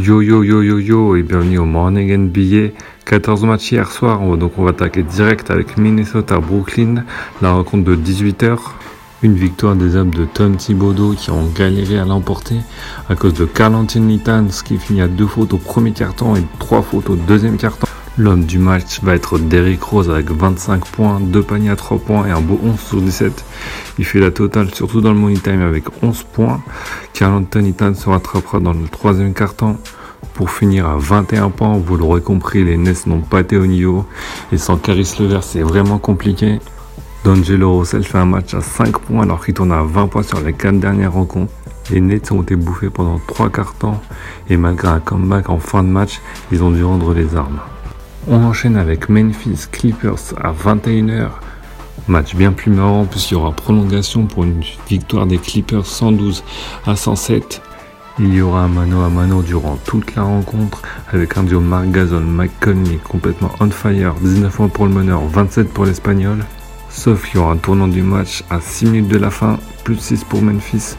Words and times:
Yo 0.00 0.22
yo 0.22 0.44
yo 0.44 0.62
yo 0.62 0.78
yo 0.78 1.16
et 1.16 1.24
bienvenue 1.24 1.58
au 1.58 1.64
Morning 1.64 2.16
NBA. 2.16 2.68
14 3.04 3.44
matchs 3.44 3.72
hier 3.72 3.90
soir, 3.90 4.20
donc 4.36 4.52
on 4.56 4.62
va 4.62 4.70
attaquer 4.70 5.02
direct 5.02 5.50
avec 5.50 5.76
Minnesota 5.76 6.38
Brooklyn, 6.38 7.04
la 7.42 7.50
rencontre 7.50 7.84
de 7.84 7.96
18h. 7.96 8.58
Une 9.24 9.34
victoire 9.34 9.74
des 9.74 9.96
hommes 9.96 10.12
de 10.14 10.24
Tom 10.24 10.56
Thibodeau 10.56 11.14
qui 11.14 11.32
ont 11.32 11.48
galéré 11.52 11.98
à 11.98 12.04
l'emporter 12.04 12.58
à 13.08 13.16
cause 13.16 13.34
de 13.34 13.44
Carl 13.44 13.74
Anthony 13.74 14.20
Towns 14.20 14.52
qui 14.64 14.78
finit 14.78 15.02
à 15.02 15.08
deux 15.08 15.26
fautes 15.26 15.52
au 15.54 15.58
premier 15.58 15.90
carton 15.90 16.36
et 16.36 16.44
trois 16.60 16.82
fautes 16.82 17.10
au 17.10 17.16
deuxième 17.16 17.56
carton. 17.56 17.88
L'homme 18.18 18.46
du 18.46 18.58
match 18.58 19.00
va 19.04 19.14
être 19.14 19.38
Derrick 19.38 19.80
Rose 19.80 20.10
avec 20.10 20.28
25 20.28 20.84
points, 20.86 21.20
2 21.20 21.40
paniers 21.40 21.70
à 21.70 21.76
3 21.76 21.98
points 21.98 22.26
et 22.26 22.32
un 22.32 22.40
beau 22.40 22.58
11 22.64 22.76
sur 22.76 23.00
17. 23.00 23.44
Il 24.00 24.04
fait 24.04 24.18
la 24.18 24.32
totale 24.32 24.74
surtout 24.74 25.00
dans 25.00 25.12
le 25.12 25.18
money 25.20 25.36
time 25.36 25.62
avec 25.62 25.84
11 26.02 26.24
points. 26.32 26.60
Carl 27.12 27.32
Anthony 27.34 27.74
Towns 27.74 27.94
se 27.94 28.08
rattrapera 28.08 28.58
dans 28.58 28.72
le 28.72 28.88
troisième 28.88 29.34
carton 29.34 29.76
pour 30.34 30.50
finir 30.50 30.88
à 30.88 30.96
21 30.96 31.50
points. 31.50 31.78
Vous 31.78 31.96
l'aurez 31.96 32.20
compris, 32.20 32.64
les 32.64 32.76
Nets 32.76 33.06
n'ont 33.06 33.20
pas 33.20 33.42
été 33.42 33.56
au 33.56 33.66
niveau. 33.66 34.04
Et 34.50 34.58
sans 34.58 34.78
Caris 34.78 35.14
Levert, 35.20 35.44
c'est 35.44 35.62
vraiment 35.62 35.98
compliqué. 35.98 36.58
D'Angelo 37.22 37.78
Russell 37.78 38.02
fait 38.02 38.18
un 38.18 38.26
match 38.26 38.52
à 38.52 38.62
5 38.62 38.98
points 38.98 39.22
alors 39.22 39.44
qu'il 39.44 39.54
tourne 39.54 39.70
à 39.70 39.84
20 39.84 40.08
points 40.08 40.24
sur 40.24 40.40
les 40.40 40.54
4 40.54 40.80
dernières 40.80 41.12
rencontres. 41.12 41.52
Les 41.92 42.00
Nets 42.00 42.32
ont 42.32 42.42
été 42.42 42.56
bouffés 42.56 42.90
pendant 42.90 43.20
3 43.28 43.48
quarts 43.50 43.74
temps 43.74 44.02
et 44.50 44.56
malgré 44.56 44.88
un 44.88 44.98
comeback 44.98 45.50
en 45.50 45.60
fin 45.60 45.84
de 45.84 45.88
match, 45.88 46.20
ils 46.50 46.64
ont 46.64 46.72
dû 46.72 46.82
rendre 46.82 47.14
les 47.14 47.36
armes. 47.36 47.60
On 48.30 48.44
enchaîne 48.44 48.76
avec 48.76 49.08
Memphis 49.08 49.68
Clippers 49.72 50.34
à 50.36 50.52
21h. 50.52 51.30
Match 52.08 52.34
bien 52.34 52.52
plus 52.52 52.70
marrant 52.70 53.06
puisqu'il 53.06 53.34
y 53.34 53.36
aura 53.38 53.52
prolongation 53.52 54.26
pour 54.26 54.44
une 54.44 54.62
victoire 54.86 55.26
des 55.26 55.38
Clippers 55.38 55.86
112 55.86 56.44
à 56.86 56.94
107. 56.94 57.62
Il 58.18 58.34
y 58.34 58.42
aura 58.42 58.64
un 58.64 58.68
mano 58.68 59.00
à 59.00 59.08
mano 59.08 59.40
durant 59.40 59.76
toute 59.76 60.14
la 60.14 60.24
rencontre 60.24 60.82
avec 61.10 61.38
un 61.38 61.42
duo 61.42 61.60
McConley 61.60 62.98
complètement 63.02 63.50
on 63.60 63.70
fire, 63.70 64.14
19 64.20 64.54
points 64.54 64.68
pour 64.68 64.84
le 64.84 64.92
meneur, 64.92 65.24
27 65.26 65.72
pour 65.72 65.86
l'espagnol. 65.86 66.44
Sauf 66.90 67.24
qu'il 67.24 67.36
y 67.36 67.38
aura 67.38 67.52
un 67.52 67.56
tournant 67.56 67.88
du 67.88 68.02
match 68.02 68.44
à 68.50 68.60
6 68.60 68.86
minutes 68.90 69.08
de 69.08 69.16
la 69.16 69.30
fin, 69.30 69.58
plus 69.84 69.96
6 69.96 70.24
pour 70.24 70.42
Memphis, 70.42 70.96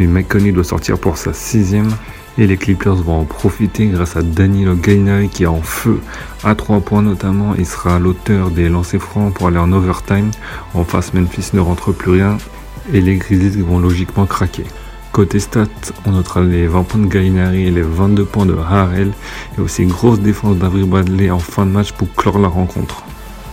mais 0.00 0.08
McConley 0.08 0.50
doit 0.50 0.64
sortir 0.64 0.98
pour 0.98 1.16
sa 1.16 1.32
sixième. 1.32 1.90
Et 2.38 2.46
les 2.46 2.56
Clippers 2.56 2.94
vont 2.94 3.20
en 3.20 3.24
profiter 3.24 3.86
grâce 3.86 4.16
à 4.16 4.22
Danilo 4.22 4.74
Gallinari 4.74 5.28
qui 5.28 5.42
est 5.42 5.46
en 5.46 5.60
feu 5.60 6.00
à 6.44 6.54
3 6.54 6.80
points 6.80 7.02
notamment. 7.02 7.54
Il 7.56 7.66
sera 7.66 7.98
l'auteur 7.98 8.50
des 8.50 8.68
lancers 8.68 9.02
francs 9.02 9.34
pour 9.34 9.48
aller 9.48 9.58
en 9.58 9.72
overtime. 9.72 10.30
En 10.74 10.84
face, 10.84 11.12
Memphis 11.12 11.50
ne 11.52 11.60
rentre 11.60 11.92
plus 11.92 12.12
rien 12.12 12.38
et 12.92 13.00
les 13.00 13.16
Grizzlies 13.16 13.60
vont 13.60 13.78
logiquement 13.78 14.26
craquer. 14.26 14.64
Côté 15.12 15.40
stats, 15.40 15.66
on 16.06 16.12
notera 16.12 16.40
les 16.40 16.66
20 16.66 16.82
points 16.84 17.00
de 17.00 17.06
Gallinari 17.06 17.66
et 17.66 17.70
les 17.70 17.82
22 17.82 18.24
points 18.24 18.46
de 18.46 18.56
Harrell 18.56 19.12
et 19.58 19.60
aussi 19.60 19.84
grosse 19.84 20.20
défense 20.20 20.56
d'Avril 20.56 20.86
Bradley 20.86 21.30
en 21.30 21.38
fin 21.38 21.66
de 21.66 21.70
match 21.70 21.92
pour 21.92 22.10
clore 22.14 22.38
la 22.38 22.48
rencontre. 22.48 23.04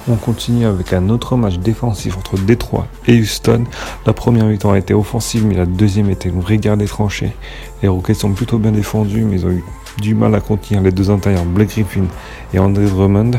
On 0.08 0.16
continue 0.16 0.66
avec 0.66 0.94
un 0.94 1.10
autre 1.10 1.36
match 1.36 1.58
défensif 1.58 2.18
entre 2.18 2.38
Détroit 2.38 2.88
et 3.06 3.20
Houston. 3.20 3.66
La 4.06 4.14
première 4.14 4.48
victoire 4.48 4.74
a 4.74 4.78
été 4.78 4.94
offensive, 4.94 5.46
mais 5.46 5.56
la 5.56 5.66
deuxième 5.66 6.10
était 6.10 6.30
une 6.30 6.42
guerre 6.42 6.78
des 6.78 6.86
tranchées. 6.86 7.36
Les 7.84 7.90
Rockets 7.90 8.16
sont 8.16 8.32
plutôt 8.32 8.58
bien 8.58 8.72
défendus, 8.72 9.24
mais 9.24 9.42
ils 9.42 9.46
ont 9.46 9.52
eu 9.52 9.64
du 10.00 10.16
mal 10.16 10.34
à 10.36 10.40
contenir 10.40 10.82
les 10.82 10.92
deux 10.92 11.12
intérieurs, 11.12 11.46
Blake 11.46 11.70
Griffin 11.70 12.06
et 12.54 12.60
André 12.60 12.86
Drummond. 12.86 13.32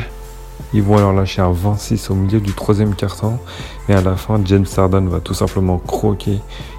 Ils 0.72 0.83
vont 0.83 0.98
alors 0.98 1.12
lâcher 1.12 1.42
un 1.42 1.50
26 1.50 2.11
au 2.11 2.14
milieu 2.14 2.41
du 2.41 2.53
troisième 2.53 2.94
quart-temps. 2.94 3.38
Et 3.88 3.94
à 3.94 4.03
la 4.03 4.14
fin, 4.16 4.41
James 4.44 4.66
Harden 4.77 5.08
va 5.08 5.20
tout 5.20 5.34
simplement 5.34 5.78
croquer. 5.78 6.38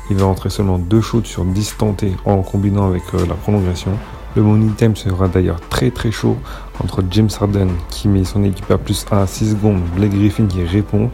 Il 0.09 0.17
va 0.17 0.25
rentrer 0.25 0.49
seulement 0.49 0.77
deux 0.77 1.01
shoots 1.01 1.25
sur 1.25 1.43
10 1.43 1.77
tentés 1.77 2.13
en 2.25 2.41
combinant 2.41 2.87
avec 2.87 3.03
euh, 3.13 3.25
la 3.25 3.33
prolongation. 3.33 3.91
Le 4.33 4.43
money 4.43 4.71
time 4.77 4.95
sera 4.95 5.27
d'ailleurs 5.27 5.59
très 5.69 5.91
très 5.91 6.09
chaud 6.09 6.37
entre 6.81 7.03
James 7.11 7.29
Harden 7.39 7.67
qui 7.89 8.07
met 8.07 8.23
son 8.23 8.45
équipe 8.45 8.71
à 8.71 8.77
plus 8.77 9.05
1 9.11 9.17
à 9.17 9.27
6 9.27 9.51
secondes, 9.51 9.81
Blake 9.93 10.11
Griffin 10.11 10.45
qui 10.45 10.63
répond 10.63 11.09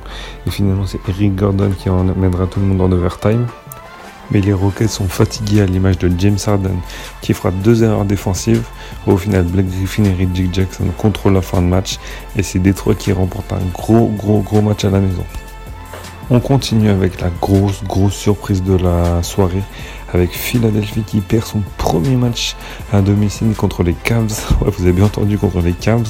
et 0.45 0.51
finalement 0.51 0.85
c'est 0.85 0.99
Eric 1.09 1.35
Gordon 1.35 1.71
qui 1.75 1.89
emmènera 1.89 2.45
tout 2.45 2.59
le 2.59 2.67
monde 2.67 2.81
en 2.81 2.91
overtime. 2.95 3.47
Mais 4.29 4.41
les 4.41 4.53
Rockets 4.53 4.89
sont 4.89 5.07
fatigués 5.07 5.61
à 5.61 5.65
l'image 5.65 5.97
de 5.97 6.11
James 6.19 6.37
Harden 6.45 6.75
qui 7.21 7.33
fera 7.33 7.49
deux 7.49 7.83
erreurs 7.83 8.05
défensives. 8.05 8.67
Au 9.07 9.17
final, 9.17 9.45
Blake 9.45 9.69
Griffin 9.69 10.03
et 10.03 10.13
Reggie 10.13 10.49
Jackson 10.51 10.85
contrôlent 10.97 11.33
la 11.33 11.41
fin 11.41 11.61
de 11.61 11.67
match 11.67 11.97
et 12.35 12.43
c'est 12.43 12.59
Détroit 12.59 12.93
qui 12.93 13.13
remporte 13.13 13.51
un 13.51 13.65
gros 13.73 14.11
gros 14.15 14.41
gros 14.41 14.61
match 14.61 14.85
à 14.85 14.91
la 14.91 14.99
maison. 14.99 15.23
On 16.29 16.41
continue 16.41 16.89
avec 16.89 17.21
la 17.21 17.29
grosse 17.41 17.83
grosse 17.85 18.15
surprise 18.15 18.61
de 18.61 18.75
la 18.75 19.23
soirée 19.23 19.63
avec 20.13 20.31
Philadelphie 20.31 21.03
qui 21.05 21.21
perd 21.21 21.45
son 21.45 21.61
premier 21.77 22.15
match 22.15 22.55
à 22.93 23.01
domicile 23.01 23.53
contre 23.55 23.83
les 23.83 23.93
Cavs. 23.93 24.53
vous 24.61 24.83
avez 24.83 24.93
bien 24.93 25.05
entendu 25.05 25.37
contre 25.37 25.61
les 25.61 25.73
Cavs. 25.73 26.07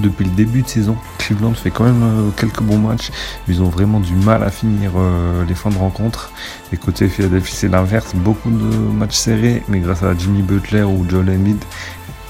Depuis 0.00 0.24
le 0.24 0.32
début 0.32 0.62
de 0.62 0.68
saison, 0.68 0.96
Cleveland 1.18 1.54
fait 1.54 1.70
quand 1.70 1.84
même 1.84 2.02
euh, 2.02 2.30
quelques 2.36 2.62
bons 2.62 2.78
matchs. 2.78 3.12
Ils 3.46 3.62
ont 3.62 3.68
vraiment 3.68 4.00
du 4.00 4.14
mal 4.14 4.42
à 4.42 4.50
finir 4.50 4.92
euh, 4.96 5.44
les 5.44 5.54
fins 5.54 5.70
de 5.70 5.76
rencontre. 5.76 6.32
Et 6.72 6.76
côté 6.76 7.08
Philadelphie, 7.08 7.54
c'est 7.54 7.68
l'inverse. 7.68 8.12
Beaucoup 8.14 8.50
de 8.50 8.76
matchs 8.76 9.14
serrés, 9.14 9.62
mais 9.68 9.78
grâce 9.78 10.02
à 10.02 10.12
Jimmy 10.18 10.42
Butler 10.42 10.82
ou 10.82 11.08
Joel 11.08 11.30
Embiid, 11.30 11.64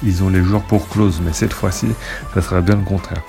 ils 0.02 0.22
ont 0.22 0.28
les 0.28 0.42
joueurs 0.42 0.62
pour 0.62 0.88
close. 0.90 1.22
Mais 1.24 1.32
cette 1.32 1.54
fois-ci, 1.54 1.86
ça 2.34 2.42
sera 2.42 2.60
bien 2.60 2.76
le 2.76 2.82
contraire. 2.82 3.22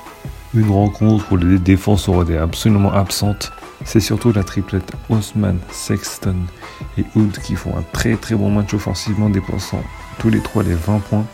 Une 0.53 0.69
rencontre 0.69 1.31
où 1.31 1.37
les 1.37 1.57
défenses 1.57 2.09
auraient 2.09 2.25
été 2.25 2.37
absolument 2.37 2.91
absentes. 2.91 3.53
C'est 3.85 3.99
surtout 3.99 4.33
la 4.33 4.43
triplette 4.43 4.91
Osman, 5.09 5.57
Sexton 5.71 6.35
et 6.97 7.05
Hood 7.15 7.37
qui 7.39 7.55
font 7.55 7.77
un 7.77 7.83
très 7.93 8.15
très 8.17 8.35
bon 8.35 8.49
match 8.49 8.73
offensivement, 8.73 9.29
dépensant 9.29 9.81
tous 10.19 10.29
les 10.29 10.39
trois 10.41 10.63
les 10.63 10.73
20 10.73 10.99
points. 10.99 11.25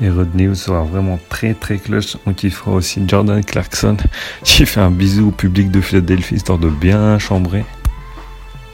Et 0.00 0.08
Rodney 0.08 0.54
sera 0.54 0.82
vraiment 0.82 1.18
très 1.28 1.52
très 1.52 1.76
clutch. 1.76 2.16
On 2.24 2.32
kiffera 2.32 2.70
aussi 2.70 3.02
Jordan 3.06 3.44
Clarkson 3.44 3.96
qui 4.44 4.64
fait 4.64 4.80
un 4.80 4.90
bisou 4.90 5.28
au 5.28 5.30
public 5.30 5.70
de 5.70 5.80
Philadelphie 5.80 6.36
histoire 6.36 6.58
de 6.58 6.70
bien 6.70 7.18
chambrer. 7.18 7.64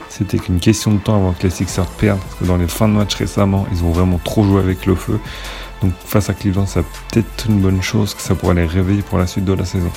C'était 0.09 0.37
qu'une 0.37 0.59
question 0.59 0.93
de 0.93 0.99
temps 0.99 1.15
avant 1.15 1.33
que 1.33 1.43
les 1.43 1.49
Sixers 1.49 1.89
perdent 1.97 2.19
parce 2.19 2.35
que 2.35 2.45
dans 2.45 2.57
les 2.57 2.67
fins 2.67 2.87
de 2.87 2.93
match 2.93 3.15
récemment, 3.15 3.67
ils 3.73 3.83
ont 3.83 3.91
vraiment 3.91 4.19
trop 4.23 4.43
joué 4.43 4.61
avec 4.61 4.85
le 4.85 4.95
feu. 4.95 5.19
Donc 5.81 5.91
face 6.05 6.29
à 6.29 6.33
Cleveland, 6.33 6.65
ça 6.65 6.81
peut-être 6.81 7.45
une 7.49 7.59
bonne 7.59 7.81
chose 7.81 8.13
que 8.13 8.21
ça 8.21 8.35
pourrait 8.35 8.55
les 8.55 8.65
réveiller 8.65 9.01
pour 9.01 9.17
la 9.17 9.27
suite 9.27 9.45
de 9.45 9.53
la 9.53 9.65
saison. 9.65 9.91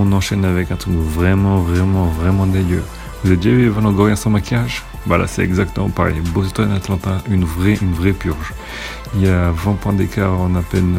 On 0.00 0.12
enchaîne 0.12 0.44
avec 0.44 0.70
un 0.70 0.76
truc 0.76 0.94
vraiment 0.94 1.58
vraiment 1.58 2.06
vraiment 2.06 2.46
dégueu. 2.46 2.84
Vous 3.22 3.30
avez 3.30 3.36
déjà 3.36 3.50
vu 3.50 3.66
Evan 3.66 3.82
Longoria 3.82 4.14
sans 4.14 4.30
maquillage? 4.30 4.84
Bah 5.06 5.18
là 5.18 5.26
c'est 5.26 5.42
exactement 5.42 5.88
pareil. 5.88 6.20
Boston 6.32 6.70
Atlanta, 6.70 7.20
une 7.28 7.44
vraie, 7.44 7.74
une 7.82 7.92
vraie 7.92 8.12
purge. 8.12 8.54
Il 9.16 9.22
y 9.22 9.28
a 9.28 9.50
20 9.50 9.72
points 9.74 9.92
d'écart 9.92 10.40
en 10.40 10.54
à 10.54 10.62
peine 10.62 10.96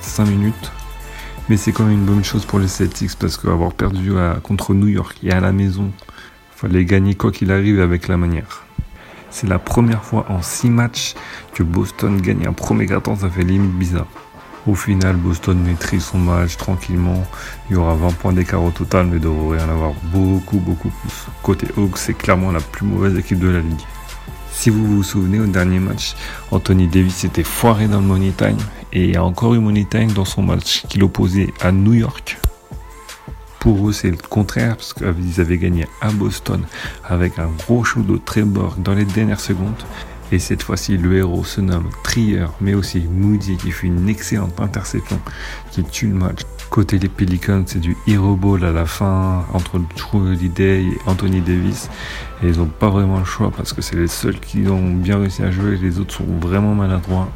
5 0.00 0.22
euh, 0.22 0.30
minutes. 0.30 0.70
Mais 1.48 1.56
c'est 1.56 1.72
quand 1.72 1.82
même 1.82 1.94
une 1.94 2.04
bonne 2.04 2.22
chose 2.22 2.44
pour 2.44 2.60
les 2.60 2.68
Celtics 2.68 3.16
parce 3.18 3.36
qu'avoir 3.36 3.72
perdu 3.72 4.12
contre 4.44 4.74
New 4.74 4.86
York 4.86 5.16
et 5.24 5.32
à 5.32 5.40
la 5.40 5.50
maison, 5.50 5.90
fallait 6.54 6.84
gagner 6.84 7.16
quoi 7.16 7.32
qu'il 7.32 7.50
arrive 7.50 7.80
avec 7.80 8.06
la 8.06 8.16
manière. 8.16 8.64
C'est 9.30 9.48
la 9.48 9.58
première 9.58 10.04
fois 10.04 10.26
en 10.28 10.40
6 10.40 10.70
matchs 10.70 11.14
que 11.52 11.64
Boston 11.64 12.20
gagne 12.20 12.46
un 12.46 12.52
premier 12.52 12.86
carton, 12.86 13.16
ça 13.16 13.28
fait 13.28 13.42
limite 13.42 13.72
bizarre. 13.72 14.06
Au 14.68 14.74
final, 14.74 15.16
Boston 15.16 15.58
maîtrise 15.58 16.04
son 16.04 16.18
match 16.18 16.58
tranquillement. 16.58 17.26
Il 17.70 17.72
y 17.72 17.76
aura 17.76 17.94
20 17.94 18.12
points 18.12 18.32
d'écart 18.34 18.62
au 18.62 18.70
total, 18.70 19.06
mais 19.06 19.18
devrait 19.18 19.62
en 19.62 19.70
avoir 19.70 19.94
beaucoup, 20.12 20.58
beaucoup 20.58 20.90
plus. 20.90 21.26
Côté 21.42 21.68
Hawks, 21.78 21.96
c'est 21.96 22.12
clairement 22.12 22.52
la 22.52 22.60
plus 22.60 22.84
mauvaise 22.84 23.16
équipe 23.16 23.38
de 23.38 23.48
la 23.48 23.60
ligue. 23.60 23.80
Si 24.52 24.68
vous 24.68 24.84
vous 24.84 25.02
souvenez, 25.02 25.40
au 25.40 25.46
dernier 25.46 25.78
match, 25.78 26.14
Anthony 26.50 26.86
Davis 26.86 27.24
était 27.24 27.44
foiré 27.44 27.88
dans 27.88 28.00
le 28.00 28.06
Money 28.06 28.32
Time 28.36 28.58
et 28.92 29.16
a 29.16 29.24
encore 29.24 29.54
eu 29.54 29.58
Money 29.58 29.86
Time 29.88 30.12
dans 30.12 30.26
son 30.26 30.42
match 30.42 30.84
qu'il 30.86 31.02
opposait 31.02 31.48
à 31.62 31.72
New 31.72 31.94
York. 31.94 32.38
Pour 33.60 33.88
eux, 33.88 33.92
c'est 33.92 34.10
le 34.10 34.18
contraire 34.18 34.76
parce 34.76 34.92
qu'ils 34.92 35.40
avaient 35.40 35.58
gagné 35.58 35.86
à 36.02 36.10
Boston 36.10 36.62
avec 37.04 37.38
un 37.38 37.48
gros 37.64 37.84
shoot 37.84 38.06
de 38.06 38.18
Trevor 38.18 38.76
dans 38.76 38.92
les 38.92 39.06
dernières 39.06 39.40
secondes 39.40 39.82
et 40.30 40.38
cette 40.38 40.62
fois-ci, 40.62 40.98
le 40.98 41.16
héros 41.16 41.44
se 41.44 41.60
nomme 41.60 41.88
Trier, 42.04 42.46
mais 42.60 42.74
aussi 42.74 43.00
Moody 43.00 43.56
qui 43.56 43.70
fait 43.70 43.86
une 43.86 44.08
excellente 44.08 44.60
interception 44.60 45.18
qui 45.70 45.82
tue 45.82 46.08
le 46.08 46.14
match. 46.14 46.40
Côté 46.70 46.98
des 46.98 47.08
Pelicans, 47.08 47.64
c'est 47.66 47.78
du 47.78 47.96
hero 48.06 48.36
ball 48.36 48.62
à 48.62 48.72
la 48.72 48.84
fin 48.84 49.46
entre 49.54 49.78
Drew 49.96 50.28
Holiday 50.28 50.82
et 50.82 50.98
Anthony 51.06 51.40
Davis. 51.40 51.88
Et 52.42 52.48
ils 52.48 52.58
n'ont 52.58 52.66
pas 52.66 52.90
vraiment 52.90 53.18
le 53.18 53.24
choix 53.24 53.50
parce 53.50 53.72
que 53.72 53.80
c'est 53.80 53.96
les 53.96 54.06
seuls 54.06 54.38
qui 54.38 54.68
ont 54.68 54.92
bien 54.92 55.18
réussi 55.18 55.42
à 55.42 55.50
jouer. 55.50 55.78
Les 55.78 55.98
autres 55.98 56.14
sont 56.14 56.26
vraiment 56.40 56.74
maladroits 56.74 57.30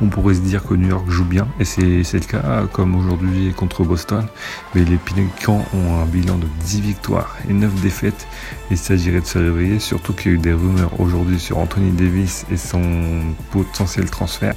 on 0.00 0.08
pourrait 0.08 0.34
se 0.34 0.40
dire 0.40 0.64
que 0.64 0.74
New 0.74 0.88
York 0.88 1.08
joue 1.08 1.24
bien, 1.24 1.48
et 1.58 1.64
c'est 1.64 1.86
le 1.86 2.20
cas, 2.20 2.66
comme 2.72 2.94
aujourd'hui 2.94 3.52
contre 3.54 3.84
Boston, 3.84 4.26
mais 4.74 4.84
les 4.84 4.96
Pelicans 4.96 5.64
ont 5.74 6.00
un 6.00 6.04
bilan 6.04 6.36
de 6.36 6.46
10 6.64 6.80
victoires 6.80 7.36
et 7.48 7.52
9 7.52 7.80
défaites. 7.80 8.26
Il 8.70 8.78
s'agirait 8.78 9.20
de 9.20 9.26
se 9.26 9.38
réveiller, 9.38 9.78
surtout 9.78 10.12
qu'il 10.12 10.32
y 10.32 10.34
a 10.34 10.38
eu 10.38 10.40
des 10.40 10.52
rumeurs 10.52 11.00
aujourd'hui 11.00 11.38
sur 11.38 11.58
Anthony 11.58 11.90
Davis 11.92 12.44
et 12.50 12.56
son 12.56 13.22
potentiel 13.50 14.10
transfert, 14.10 14.54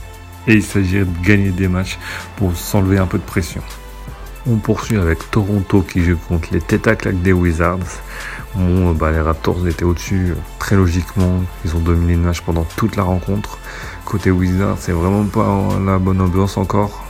et 0.47 0.55
il 0.55 0.63
s'agirait 0.63 1.05
de 1.05 1.25
gagner 1.25 1.51
des 1.51 1.67
matchs 1.67 1.97
pour 2.35 2.55
s'enlever 2.55 2.97
un 2.97 3.07
peu 3.07 3.17
de 3.17 3.23
pression. 3.23 3.61
On 4.51 4.55
poursuit 4.55 4.97
avec 4.97 5.29
Toronto 5.29 5.83
qui 5.83 6.03
joue 6.03 6.17
contre 6.27 6.47
les 6.51 6.59
Tétaclacs 6.59 7.21
des 7.21 7.33
Wizards. 7.33 8.01
Bon, 8.55 8.93
bah, 8.93 9.11
les 9.11 9.21
Raptors 9.21 9.67
étaient 9.67 9.83
au-dessus 9.83 10.33
très 10.57 10.75
logiquement. 10.75 11.41
Ils 11.65 11.75
ont 11.75 11.79
dominé 11.79 12.15
le 12.15 12.21
match 12.21 12.41
pendant 12.41 12.63
toute 12.63 12.95
la 12.95 13.03
rencontre. 13.03 13.59
Côté 14.05 14.31
Wizards, 14.31 14.77
c'est 14.79 14.91
vraiment 14.91 15.25
pas 15.25 15.77
la 15.85 15.99
bonne 15.99 16.19
ambiance 16.19 16.57
encore. 16.57 17.03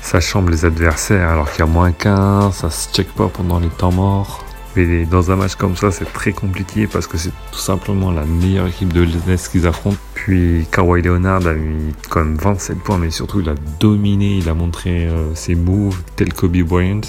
Ça 0.00 0.20
chambre 0.20 0.50
les 0.50 0.64
adversaires 0.64 1.30
alors 1.30 1.50
qu'il 1.50 1.60
y 1.60 1.62
a 1.62 1.66
moins 1.66 1.90
qu'un, 1.90 2.52
ça 2.52 2.70
se 2.70 2.88
check 2.92 3.08
pas 3.14 3.26
pendant 3.26 3.58
les 3.58 3.68
temps 3.68 3.90
morts. 3.90 4.44
Mais 4.76 5.04
dans 5.04 5.30
un 5.30 5.36
match 5.36 5.56
comme 5.56 5.76
ça, 5.76 5.90
c'est 5.90 6.10
très 6.12 6.32
compliqué 6.32 6.86
parce 6.86 7.06
que 7.06 7.18
c'est 7.18 7.32
tout 7.50 7.58
simplement 7.58 8.12
la 8.12 8.24
meilleure 8.24 8.68
équipe 8.68 8.92
de 8.92 9.06
l'Est 9.26 9.50
qu'ils 9.50 9.66
affrontent. 9.66 9.98
Puis 10.14 10.66
Kawhi 10.70 11.02
Leonard 11.02 11.46
a 11.46 11.54
mis 11.54 11.92
quand 12.08 12.24
même 12.24 12.36
27 12.36 12.78
points, 12.78 12.98
mais 12.98 13.10
surtout 13.10 13.40
il 13.40 13.48
a 13.48 13.54
dominé, 13.80 14.36
il 14.36 14.48
a 14.48 14.54
montré 14.54 15.08
euh, 15.08 15.34
ses 15.34 15.54
moves 15.54 16.00
tel 16.14 16.32
Kobe 16.32 16.58
Bryant. 16.58 17.00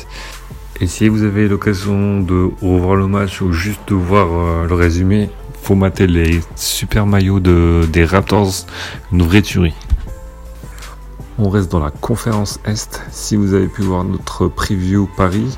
Et 0.80 0.88
si 0.88 1.08
vous 1.08 1.22
avez 1.22 1.48
l'occasion 1.48 2.22
de 2.22 2.50
revoir 2.62 2.96
le 2.96 3.06
match 3.06 3.42
ou 3.42 3.52
juste 3.52 3.82
de 3.90 3.94
voir 3.94 4.28
euh, 4.32 4.68
le 4.68 4.74
résumé, 4.74 5.30
faut 5.62 5.76
mater 5.76 6.08
les 6.08 6.42
super 6.56 7.06
maillots 7.06 7.40
de, 7.40 7.88
des 7.94 8.04
Raptors, 8.04 8.66
une 9.12 9.22
vraie 9.22 9.44
tuerie. 9.44 9.76
On 11.38 11.50
reste 11.50 11.72
dans 11.72 11.80
la 11.80 11.92
conférence 11.92 12.60
Est. 12.66 13.04
Si 13.12 13.36
vous 13.36 13.54
avez 13.54 13.68
pu 13.68 13.84
voir 13.84 14.04
notre 14.04 14.48
preview 14.48 15.08
Paris, 15.16 15.58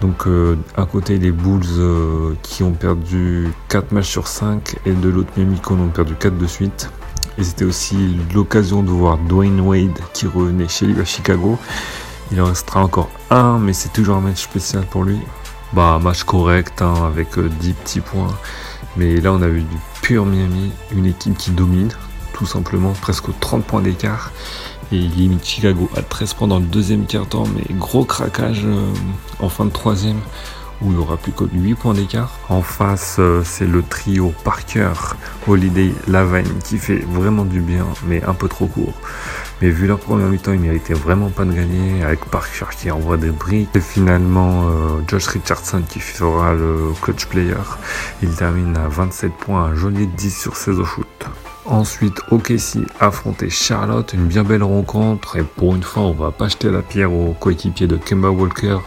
donc 0.00 0.26
euh, 0.26 0.56
à 0.76 0.84
côté 0.86 1.18
les 1.18 1.30
Bulls 1.30 1.62
euh, 1.78 2.34
qui 2.42 2.62
ont 2.62 2.72
perdu 2.72 3.48
4 3.68 3.92
matchs 3.92 4.10
sur 4.10 4.26
5 4.26 4.76
et 4.86 4.92
de 4.92 5.08
l'autre 5.08 5.30
Miami 5.36 5.60
qui 5.60 5.72
ont 5.72 5.88
perdu 5.88 6.14
4 6.14 6.36
de 6.36 6.46
suite. 6.46 6.90
Et 7.38 7.44
c'était 7.44 7.64
aussi 7.64 8.16
l'occasion 8.32 8.82
de 8.82 8.90
voir 8.90 9.18
Dwayne 9.18 9.60
Wade 9.60 9.98
qui 10.12 10.26
revenait 10.26 10.68
chez 10.68 10.86
lui 10.86 11.00
à 11.00 11.04
Chicago. 11.04 11.58
Il 12.30 12.40
en 12.40 12.46
restera 12.46 12.82
encore 12.82 13.10
un, 13.30 13.58
mais 13.58 13.72
c'est 13.72 13.92
toujours 13.92 14.16
un 14.16 14.20
match 14.20 14.42
spécial 14.44 14.84
pour 14.86 15.04
lui. 15.04 15.18
Bah, 15.72 15.98
match 16.00 16.22
correct 16.22 16.82
hein, 16.82 16.94
avec 17.04 17.38
10 17.38 17.38
euh, 17.38 17.72
petits 17.82 18.00
points. 18.00 18.34
Mais 18.96 19.20
là, 19.20 19.32
on 19.32 19.42
a 19.42 19.48
vu 19.48 19.62
du 19.62 19.76
pur 20.02 20.24
Miami, 20.24 20.70
une 20.92 21.06
équipe 21.06 21.36
qui 21.36 21.50
domine, 21.50 21.90
tout 22.32 22.46
simplement, 22.46 22.92
presque 22.92 23.26
30 23.40 23.64
points 23.64 23.80
d'écart. 23.80 24.32
Et 24.92 24.96
il 24.96 25.10
limite 25.14 25.44
Chicago 25.44 25.90
à 25.96 26.02
13 26.02 26.34
points 26.34 26.48
dans 26.48 26.58
le 26.58 26.66
deuxième 26.66 27.06
quart-temps, 27.06 27.44
mais 27.54 27.74
gros 27.74 28.04
craquage 28.04 28.62
euh, 28.64 28.92
en 29.40 29.48
fin 29.48 29.64
de 29.64 29.70
troisième 29.70 30.20
où 30.82 30.86
il 30.86 30.96
n'y 30.96 30.98
aura 30.98 31.16
plus 31.16 31.32
que 31.32 31.44
8 31.44 31.74
points 31.74 31.94
d'écart. 31.94 32.38
En 32.48 32.62
face, 32.62 33.16
euh, 33.18 33.42
c'est 33.44 33.66
le 33.66 33.82
trio 33.82 34.32
Parker, 34.44 34.92
Holiday, 35.46 35.92
Lavagne 36.08 36.48
qui 36.64 36.78
fait 36.78 36.98
vraiment 37.08 37.44
du 37.44 37.60
bien, 37.60 37.86
mais 38.06 38.22
un 38.24 38.34
peu 38.34 38.48
trop 38.48 38.66
court. 38.66 38.94
Mais 39.62 39.70
vu 39.70 39.86
leur 39.86 39.98
première 39.98 40.28
mi-temps, 40.28 40.52
ils 40.52 40.60
méritaient 40.60 40.94
vraiment 40.94 41.30
pas 41.30 41.44
de 41.44 41.52
gagner 41.52 42.02
avec 42.02 42.24
Parker 42.26 42.66
qui 42.78 42.90
envoie 42.90 43.16
des 43.16 43.30
briques. 43.30 43.68
Et 43.74 43.80
finalement, 43.80 44.68
euh, 44.68 45.00
Josh 45.06 45.28
Richardson 45.28 45.82
qui 45.88 46.00
fera 46.00 46.54
le 46.54 46.92
clutch 47.00 47.26
player. 47.26 47.54
Il 48.22 48.34
termine 48.34 48.76
à 48.76 48.88
27 48.88 49.32
points, 49.32 49.64
un 49.64 49.74
joli 49.74 50.06
10 50.06 50.38
sur 50.38 50.56
16 50.56 50.80
au 50.80 50.84
shoot. 50.84 51.06
Ensuite, 51.66 52.20
OKC 52.30 52.86
affrontait 53.00 53.48
Charlotte, 53.48 54.12
une 54.12 54.26
bien 54.26 54.44
belle 54.44 54.62
rencontre. 54.62 55.36
Et 55.36 55.42
pour 55.42 55.74
une 55.74 55.82
fois, 55.82 56.02
on 56.02 56.12
va 56.12 56.30
pas 56.30 56.48
jeter 56.48 56.70
la 56.70 56.82
pierre 56.82 57.12
aux 57.12 57.34
coéquipiers 57.40 57.86
de 57.86 57.96
Kemba 57.96 58.28
Walker, 58.28 58.78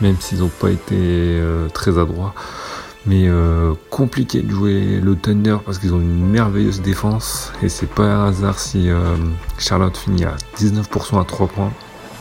même 0.00 0.16
s'ils 0.18 0.38
n'ont 0.38 0.48
pas 0.48 0.70
été 0.70 0.94
euh, 0.94 1.68
très 1.68 1.98
adroits. 1.98 2.34
Mais 3.04 3.28
euh, 3.28 3.74
compliqué 3.90 4.40
de 4.40 4.50
jouer 4.50 4.98
le 5.00 5.14
Thunder 5.14 5.58
parce 5.64 5.78
qu'ils 5.78 5.94
ont 5.94 6.00
une 6.00 6.26
merveilleuse 6.26 6.80
défense. 6.80 7.52
Et 7.62 7.68
c'est 7.68 7.88
pas 7.88 8.04
un 8.04 8.28
hasard 8.28 8.58
si 8.58 8.88
euh, 8.88 9.16
Charlotte 9.58 9.96
finit 9.96 10.24
à 10.24 10.36
19% 10.56 11.20
à 11.20 11.24
3 11.24 11.46
points. 11.48 11.72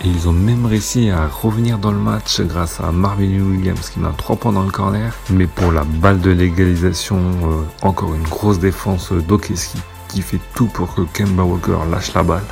Ils 0.07 0.29
ont 0.29 0.33
même 0.33 0.67
réussi 0.67 1.09
à 1.09 1.25
revenir 1.27 1.79
dans 1.79 1.91
le 1.91 1.97
match 1.97 2.39
grâce 2.41 2.79
à 2.79 2.91
Marvin 2.91 3.39
Williams 3.39 3.89
qui 3.89 3.99
met 3.99 4.07
3 4.15 4.35
points 4.35 4.51
dans 4.51 4.61
le 4.61 4.69
corner. 4.69 5.11
Mais 5.31 5.47
pour 5.47 5.71
la 5.71 5.83
balle 5.83 6.19
de 6.19 6.29
légalisation, 6.29 7.17
euh, 7.17 7.63
encore 7.81 8.13
une 8.13 8.23
grosse 8.23 8.59
défense 8.59 9.11
d'Okeski 9.11 9.79
qui 10.07 10.21
fait 10.21 10.39
tout 10.53 10.67
pour 10.67 10.93
que 10.93 11.01
Kemba 11.01 11.41
Walker 11.41 11.77
lâche 11.89 12.13
la 12.13 12.21
balle. 12.21 12.45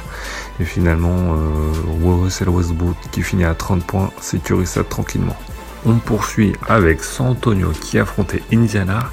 Et 0.59 0.65
finalement, 0.65 1.35
euh, 1.35 2.23
Russell 2.23 2.49
Westbrook 2.49 2.95
qui 3.11 3.21
finit 3.21 3.45
à 3.45 3.53
30 3.53 3.83
points 3.83 4.09
sécurise 4.19 4.69
ça 4.69 4.83
tranquillement. 4.83 5.37
On 5.85 5.95
poursuit 5.95 6.53
avec 6.69 7.03
San 7.03 7.27
Antonio 7.27 7.71
qui 7.71 7.99
affrontait 7.99 8.41
Indiana. 8.53 9.11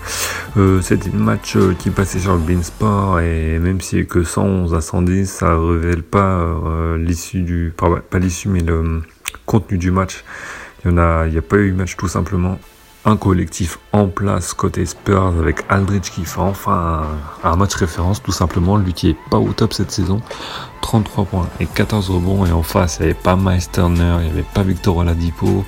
Euh, 0.56 0.80
C'était 0.82 1.10
un 1.12 1.18
match 1.18 1.56
euh, 1.56 1.74
qui 1.76 1.90
passait 1.90 2.20
sur 2.20 2.34
le 2.34 2.38
Beansport 2.38 3.18
et 3.20 3.58
même 3.58 3.80
si 3.80 4.06
que 4.06 4.22
111 4.22 4.72
à 4.74 4.80
110, 4.80 5.26
ça 5.28 5.58
révèle 5.58 6.04
pas 6.04 6.38
euh, 6.38 6.96
l'issue 6.96 7.42
du, 7.42 7.72
pas, 7.76 8.00
pas 8.08 8.20
l'issue 8.20 8.48
mais 8.48 8.60
le 8.60 9.02
contenu 9.46 9.78
du 9.78 9.90
match. 9.90 10.24
Il 10.84 10.92
n'y 10.92 10.98
a 11.00 11.42
pas 11.42 11.56
eu 11.56 11.72
match 11.72 11.96
tout 11.96 12.08
simplement 12.08 12.58
un 13.04 13.16
collectif 13.16 13.78
en 13.92 14.08
place 14.08 14.52
côté 14.52 14.84
Spurs 14.84 15.26
avec 15.38 15.64
Aldridge 15.68 16.10
qui 16.10 16.24
fait 16.24 16.40
enfin 16.40 17.02
un, 17.42 17.56
match 17.56 17.74
référence 17.74 18.22
tout 18.22 18.32
simplement, 18.32 18.76
lui 18.76 18.92
qui 18.92 19.10
est 19.10 19.16
pas 19.30 19.38
au 19.38 19.52
top 19.52 19.72
cette 19.72 19.90
saison, 19.90 20.20
33 20.82 21.24
points 21.24 21.48
et 21.60 21.66
14 21.66 22.10
rebonds. 22.10 22.46
Et 22.46 22.52
en 22.52 22.62
face 22.62 22.98
il 23.00 23.06
n'y 23.06 23.10
avait 23.10 23.20
pas 23.20 23.36
Miles 23.36 23.60
il 23.76 23.92
n'y 23.92 24.30
avait 24.30 24.44
pas 24.54 24.62
Victor 24.62 24.98
Oladipo, 24.98 25.64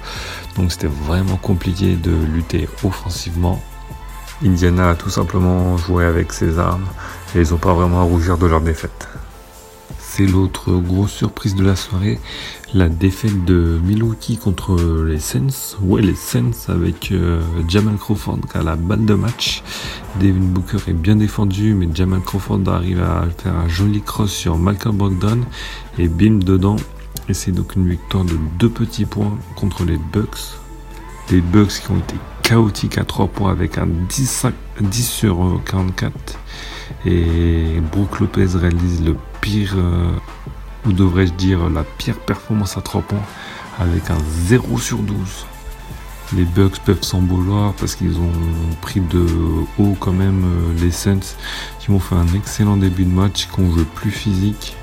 donc 0.57 0.73
c'était 0.73 0.89
vraiment 0.89 1.37
compliqué 1.37 1.97
de 1.97 2.13
lutter 2.13 2.69
offensivement. 2.85 3.63
Indiana 4.45 4.91
a 4.91 4.95
tout 4.95 5.11
simplement 5.11 5.77
joué 5.77 6.05
avec 6.05 6.33
ses 6.33 6.59
armes 6.59 6.87
et 7.35 7.41
ils 7.41 7.51
n'ont 7.51 7.59
pas 7.59 7.73
vraiment 7.73 8.01
à 8.01 8.05
rougir 8.05 8.37
de 8.37 8.47
leur 8.47 8.61
défaite. 8.61 9.09
C'est 9.99 10.27
l'autre 10.27 10.73
grosse 10.73 11.13
surprise 11.13 11.55
de 11.55 11.65
la 11.65 11.77
soirée, 11.77 12.21
la 12.75 12.89
défaite 12.89 13.45
de 13.45 13.79
Milwaukee 13.85 14.39
contre 14.39 14.77
les 15.05 15.19
Sens. 15.19 15.77
Ouais, 15.83 16.01
les 16.01 16.15
Sens 16.15 16.69
avec 16.69 17.13
euh, 17.13 17.43
Jamal 17.69 17.97
Crawford 17.97 18.39
qui 18.51 18.57
a 18.57 18.63
la 18.63 18.77
balle 18.77 19.05
de 19.05 19.15
match. 19.15 19.63
Devin 20.21 20.41
Booker 20.41 20.79
est 20.89 20.95
bien 20.95 21.17
défendu, 21.17 21.75
mais 21.75 21.89
Jamal 21.95 22.21
Crawford 22.21 22.63
arrive 22.67 23.03
à 23.03 23.25
faire 23.37 23.55
un 23.55 23.69
joli 23.69 24.01
cross 24.01 24.33
sur 24.33 24.57
Malcolm 24.57 24.97
Brogdon 24.97 25.41
et 25.99 26.09
bim 26.09 26.39
dedans. 26.39 26.77
Et 27.29 27.35
c'est 27.35 27.53
donc 27.53 27.77
une 27.77 27.89
victoire 27.89 28.25
de 28.25 28.37
deux 28.59 28.71
petits 28.71 29.05
points 29.05 29.37
contre 29.55 29.85
les 29.85 29.99
Bucks. 30.13 30.59
Les 31.31 31.41
Bucks 31.41 31.81
qui 31.85 31.91
ont 31.91 31.99
été 31.99 32.17
chaotiques 32.43 32.99
à 32.99 33.05
3 33.05 33.29
points 33.29 33.53
avec 33.53 33.79
un 33.79 33.87
10, 33.87 34.47
10 34.81 35.09
sur 35.09 35.61
44. 35.67 36.13
Et 37.07 37.81
Brook 37.93 38.21
Lopez 38.21 38.47
réalise 38.55 39.05
le 39.05 39.17
pire, 39.41 39.75
euh, 39.77 40.11
ou 40.87 40.93
devrais-je 40.93 41.33
dire 41.33 41.69
la 41.69 41.85
pire 41.85 42.19
performance 42.19 42.77
à 42.77 42.81
3 42.81 43.03
points 43.03 43.23
avec 43.79 44.11
un 44.11 44.19
0 44.47 44.79
sur 44.79 44.99
12. 44.99 45.17
Les 46.35 46.45
Bucks 46.45 46.79
peuvent 46.85 47.03
s'en 47.03 47.21
vouloir 47.21 47.75
parce 47.75 47.95
qu'ils 47.95 48.17
ont 48.17 48.33
pris 48.81 49.01
de 49.01 49.27
haut 49.79 49.97
quand 50.01 50.13
même 50.13 50.45
euh, 50.45 50.81
les 50.81 50.91
Saints 50.91 51.37
qui 51.79 51.91
ont 51.91 52.01
fait 52.01 52.15
un 52.15 52.27
excellent 52.35 52.79
début 52.79 53.05
de 53.05 53.11
match, 53.11 53.49
qui 53.53 53.61
ont 53.61 53.71
joué 53.71 53.85
plus 53.95 54.11
physique 54.11 54.75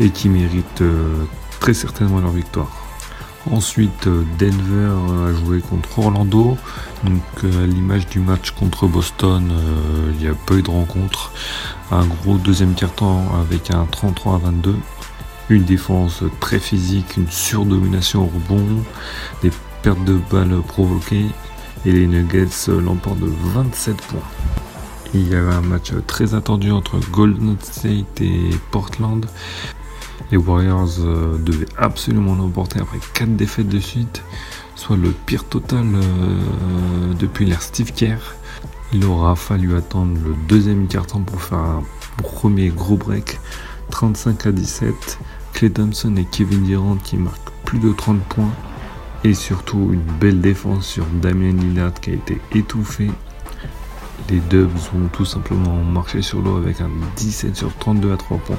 et 0.00 0.10
qui 0.10 0.28
méritent 0.28 0.82
euh, 0.82 1.24
très 1.60 1.74
certainement 1.74 2.20
leur 2.20 2.32
victoire. 2.32 2.70
Ensuite, 3.48 4.08
Denver 4.40 4.90
a 5.28 5.32
joué 5.32 5.60
contre 5.60 6.00
Orlando. 6.00 6.56
Donc, 7.04 7.22
à 7.44 7.66
l'image 7.66 8.08
du 8.08 8.18
match 8.18 8.50
contre 8.50 8.88
Boston, 8.88 9.52
il 10.10 10.18
n'y 10.18 10.26
a 10.26 10.34
pas 10.34 10.54
eu 10.54 10.62
de 10.62 10.70
rencontre 10.70 11.30
un 11.92 12.04
gros 12.04 12.38
deuxième 12.38 12.74
quart-temps 12.74 13.22
avec 13.40 13.70
un 13.70 13.86
33 13.86 14.34
à 14.34 14.38
22. 14.38 14.74
Une 15.48 15.64
défense 15.64 16.24
très 16.40 16.58
physique, 16.58 17.16
une 17.16 17.30
surdomination 17.30 18.22
au 18.22 18.26
rebond, 18.26 18.82
des 19.42 19.50
pertes 19.82 20.04
de 20.04 20.18
balles 20.30 20.60
provoquées 20.66 21.26
et 21.84 21.92
les 21.92 22.06
Nuggets 22.06 22.48
l'emportent 22.68 23.20
de 23.20 23.32
27 23.54 23.96
points. 23.96 24.20
Il 25.14 25.28
y 25.28 25.34
avait 25.34 25.54
un 25.54 25.60
match 25.60 25.92
très 26.06 26.34
attendu 26.34 26.72
entre 26.72 26.98
Golden 27.10 27.56
State 27.62 28.20
et 28.20 28.50
Portland. 28.72 29.24
Les 30.32 30.36
Warriors 30.36 30.98
euh, 30.98 31.38
devaient 31.38 31.68
absolument 31.78 32.34
l'emporter 32.34 32.80
après 32.80 32.98
4 33.14 33.36
défaites 33.36 33.68
de 33.68 33.78
suite, 33.78 34.22
soit 34.74 34.96
le 34.96 35.10
pire 35.10 35.44
total 35.44 35.86
euh, 35.94 37.14
depuis 37.18 37.46
l'ère 37.46 37.62
Steve 37.62 37.92
Kerr. 37.92 38.18
Il 38.92 39.04
aura 39.04 39.36
fallu 39.36 39.76
attendre 39.76 40.18
le 40.24 40.34
deuxième 40.48 40.88
carton 40.88 41.20
pour 41.20 41.40
faire 41.40 41.58
un 41.58 41.82
premier 42.22 42.68
gros 42.68 42.96
break. 42.96 43.38
35 43.90 44.46
à 44.46 44.52
17. 44.52 45.18
Clay 45.52 45.70
Thompson 45.70 46.14
et 46.16 46.24
Kevin 46.24 46.64
Durant 46.64 46.96
qui 46.96 47.16
marquent 47.16 47.50
plus 47.64 47.78
de 47.78 47.92
30 47.92 48.20
points. 48.20 48.52
Et 49.24 49.34
surtout 49.34 49.90
une 49.92 50.18
belle 50.20 50.40
défense 50.40 50.86
sur 50.86 51.06
Damien 51.06 51.52
Lillard 51.52 51.94
qui 51.94 52.10
a 52.10 52.14
été 52.14 52.40
étouffé. 52.54 53.10
Les 54.30 54.40
Dubs 54.40 54.70
ont 54.94 55.08
tout 55.12 55.24
simplement 55.24 55.82
marché 55.82 56.22
sur 56.22 56.40
l'eau 56.40 56.56
avec 56.56 56.80
un 56.80 56.90
17 57.16 57.56
sur 57.56 57.74
32 57.76 58.12
à 58.12 58.16
3 58.16 58.38
points. 58.38 58.58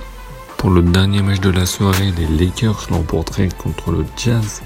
Pour 0.57 0.72
le 0.72 0.81
dernier 0.81 1.22
match 1.22 1.39
de 1.39 1.51
la 1.51 1.65
soirée, 1.65 2.12
les 2.17 2.25
Lakers 2.25 2.88
l'emporteraient 2.89 3.50
contre 3.57 3.91
le 3.91 4.05
Jazz 4.17 4.62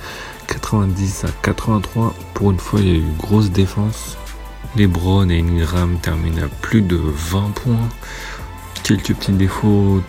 90 0.48 1.26
à 1.26 1.28
83. 1.44 2.14
Pour 2.34 2.52
une 2.52 2.60
fois, 2.60 2.80
il 2.80 2.88
y 2.88 2.92
a 2.92 2.96
eu 2.96 3.14
grosse 3.18 3.52
défense. 3.52 4.18
LeBron 4.76 5.30
et 5.30 5.40
Ingram 5.40 5.98
terminent 6.02 6.44
à 6.44 6.48
plus 6.48 6.82
de 6.82 6.96
20 6.96 7.52
points. 7.56 7.90
Quelques 8.84 9.14
petits 9.16 9.32
défauts 9.32 10.02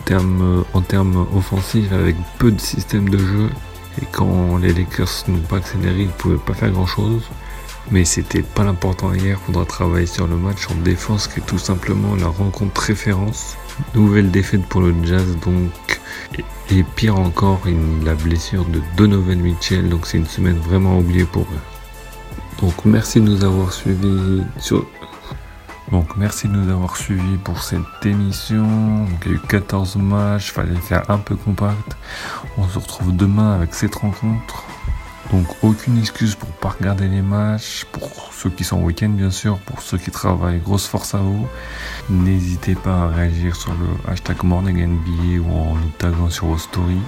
en 0.73 0.81
termes 0.81 1.27
offensifs 1.35 1.91
avec 1.91 2.15
peu 2.39 2.51
de 2.51 2.59
système 2.59 3.09
de 3.09 3.17
jeu 3.17 3.49
Et 4.01 4.05
quand 4.11 4.57
les 4.57 4.73
Lakers 4.73 5.25
n'ont 5.27 5.37
pas 5.39 5.57
accéléré, 5.57 6.01
ils 6.01 6.07
ne 6.07 6.11
pouvaient 6.11 6.37
pas 6.37 6.53
faire 6.53 6.71
grand 6.71 6.87
chose. 6.87 7.23
Mais 7.91 8.05
c'était 8.05 8.41
pas 8.41 8.63
l'important 8.63 9.13
hier, 9.13 9.39
faudra 9.45 9.65
travailler 9.65 10.07
sur 10.07 10.27
le 10.27 10.37
match 10.37 10.67
en 10.69 10.75
défense 10.75 11.27
qui 11.27 11.39
est 11.39 11.45
tout 11.45 11.57
simplement 11.57 12.15
la 12.15 12.27
rencontre 12.27 12.81
référence. 12.81 13.57
Nouvelle 13.93 14.31
défaite 14.31 14.65
pour 14.65 14.81
le 14.81 14.93
Jazz 15.03 15.37
donc. 15.43 15.71
Et, 16.69 16.83
pire 16.95 17.19
encore, 17.19 17.61
la 18.03 18.15
blessure 18.15 18.65
de 18.65 18.81
Donovan 18.97 19.39
Mitchell, 19.39 19.89
donc 19.89 20.07
c'est 20.07 20.17
une 20.17 20.25
semaine 20.25 20.57
vraiment 20.57 20.97
oubliée 20.97 21.25
pour 21.25 21.43
eux. 21.43 22.61
Donc 22.61 22.85
merci 22.85 23.19
de 23.19 23.25
nous 23.25 23.43
avoir 23.43 23.71
suivis 23.71 24.41
sur... 24.57 24.85
Donc 25.91 26.15
merci 26.15 26.47
de 26.47 26.53
nous 26.53 26.71
avoir 26.71 26.97
suivis 26.97 27.37
pour 27.37 27.61
cette 27.61 28.05
émission. 28.05 29.05
il 29.25 29.31
y 29.31 29.33
a 29.33 29.35
eu 29.35 29.39
14 29.39 29.97
matchs, 29.97 30.51
fallait 30.51 30.75
faire 30.75 31.09
un 31.09 31.17
peu 31.17 31.35
compact. 31.35 31.97
On 32.57 32.67
se 32.67 32.79
retrouve 32.79 33.15
demain 33.15 33.55
avec 33.55 33.73
cette 33.73 33.95
rencontre. 33.95 34.63
Donc 35.31 35.47
aucune 35.61 35.97
excuse 35.97 36.35
pour 36.35 36.49
pas 36.49 36.69
regarder 36.69 37.07
les 37.07 37.21
matchs, 37.21 37.85
pour 37.91 38.31
ceux 38.33 38.49
qui 38.49 38.63
sont 38.63 38.77
en 38.77 38.81
week-end 38.81 39.09
bien 39.09 39.31
sûr, 39.31 39.57
pour 39.59 39.81
ceux 39.81 39.97
qui 39.97 40.11
travaillent, 40.11 40.59
grosse 40.59 40.87
force 40.87 41.15
à 41.15 41.19
vous. 41.19 41.47
N'hésitez 42.09 42.75
pas 42.75 43.03
à 43.03 43.07
réagir 43.07 43.55
sur 43.55 43.73
le 43.73 44.11
hashtag 44.11 44.43
MorningNBA 44.43 45.41
ou 45.41 45.51
en 45.51 45.75
nous 45.75 45.91
taguant 45.97 46.29
sur 46.29 46.47
vos 46.47 46.57
stories. 46.57 47.01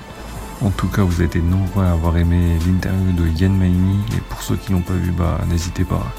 En 0.61 0.69
tout 0.69 0.87
cas, 0.87 1.01
vous 1.01 1.21
été 1.21 1.41
nombreux 1.41 1.83
à 1.83 1.91
avoir 1.91 2.17
aimé 2.17 2.57
l'interview 2.65 3.11
de 3.11 3.27
Yann 3.27 3.55
Maini 3.55 3.99
et 4.15 4.21
pour 4.21 4.41
ceux 4.41 4.55
qui 4.55 4.71
n'ont 4.71 4.81
pas 4.81 4.93
vu, 4.93 5.11
bah 5.11 5.39
n'hésitez 5.49 5.83
pas 5.83 6.13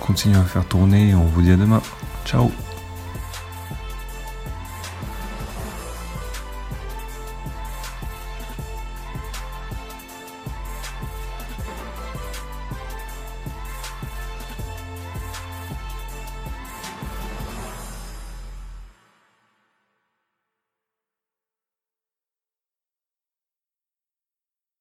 à 0.00 0.04
continuer 0.04 0.38
à 0.38 0.44
faire 0.44 0.64
tourner 0.64 1.14
on 1.14 1.24
vous 1.24 1.42
dit 1.42 1.52
à 1.52 1.56
demain. 1.56 1.82
Ciao 2.24 2.50